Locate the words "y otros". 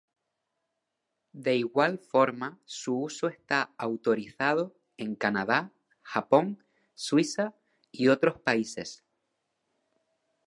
7.91-8.39